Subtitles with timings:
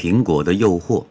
[0.00, 1.04] 苹果的诱惑。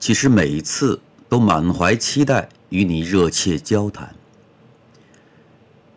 [0.00, 0.98] 其实每次
[1.28, 4.14] 都满怀期待与你热切交谈。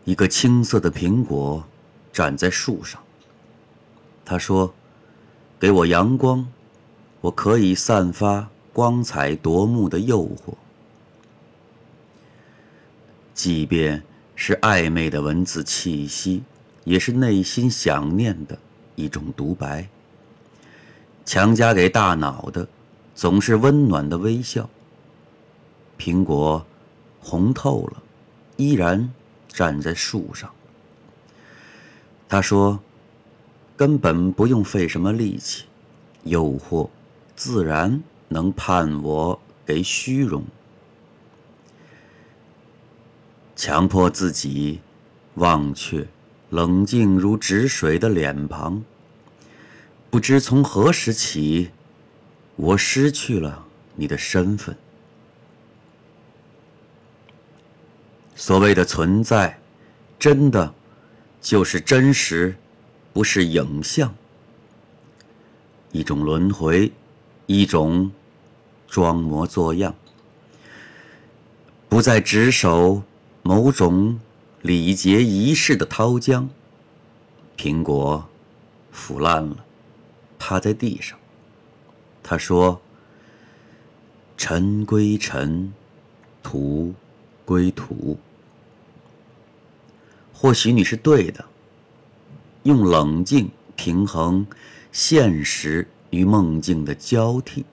[0.04, 1.64] 一个青色的苹果
[2.12, 3.02] 站在树上。
[4.26, 4.74] 他说
[5.58, 6.46] ：“给我阳光，
[7.22, 10.56] 我可以散发光彩夺目的诱惑。”
[13.34, 14.04] 即便
[14.36, 16.44] 是暧昧的文字气息，
[16.90, 18.58] 也是内心想念的
[18.96, 19.88] 一种独白。
[21.24, 22.68] 强加给大脑的，
[23.14, 24.68] 总是温暖的微笑。
[26.00, 26.66] 苹果
[27.20, 28.02] 红透了，
[28.58, 29.08] 依然
[29.48, 30.52] 站在树上。
[32.28, 32.80] 他说
[33.78, 35.66] ：“根本不用费什么力气，
[36.24, 36.90] 诱惑
[37.36, 40.44] 自然能判我给虚荣。”
[43.56, 44.80] 强迫自己
[45.36, 46.08] 忘却
[46.50, 48.84] 冷静如止水的脸庞。
[50.10, 51.70] 不知从何时起，
[52.56, 54.76] 我失去了你的身份。
[58.36, 59.60] 所谓的存在，
[60.18, 60.74] 真的
[61.42, 62.56] 就是真实，
[63.14, 64.14] 不是影像。
[65.92, 66.92] 一种轮回，
[67.46, 68.12] 一种
[68.88, 69.94] 装模作样，
[71.88, 73.04] 不再执守。
[73.42, 74.20] 某种
[74.62, 76.48] 礼节仪式的涛浆，
[77.58, 78.28] 苹果
[78.92, 79.66] 腐烂了，
[80.38, 81.18] 趴在地上。
[82.22, 82.82] 他说
[84.36, 85.74] ：“尘归尘，
[86.44, 86.94] 土
[87.46, 88.18] 归土。
[90.34, 91.46] 或许你是对的。
[92.64, 94.46] 用冷静平衡
[94.92, 97.66] 现实与梦境的交替。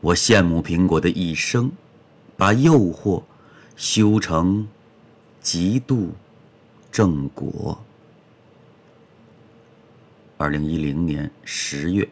[0.00, 1.72] 我羡慕苹果的一生，
[2.36, 3.22] 把诱惑。”
[3.78, 4.66] 修成
[5.40, 6.12] 极度
[6.90, 7.78] 正果。
[10.36, 12.08] 二零一零年十月。